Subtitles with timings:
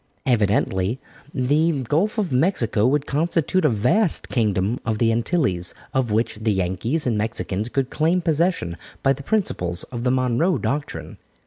[0.25, 0.97] Evidently
[1.31, 6.51] the Gulf of Mexico would constitute a vast kingdom of the Antilles, of which the
[6.53, 11.17] Yankees and Mexicans could claim possession by the principles of the Monroe doctrine.